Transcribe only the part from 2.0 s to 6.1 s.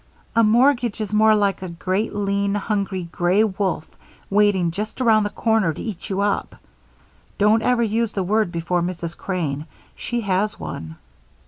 lean, hungry, gray wolf waiting just around the corner to eat